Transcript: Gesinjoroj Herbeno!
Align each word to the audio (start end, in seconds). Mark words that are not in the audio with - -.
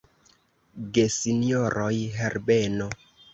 Gesinjoroj 0.95 1.93
Herbeno! 2.21 2.89